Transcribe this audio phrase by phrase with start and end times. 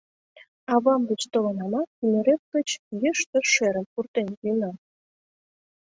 [0.73, 2.69] —Авам деч толынамат, нӧреп гыч
[3.01, 4.75] йӱштӧ шӧрым пуртен йӱынам.